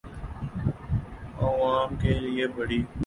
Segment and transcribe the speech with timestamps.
[1.41, 2.81] آعوام کے لئے بڑی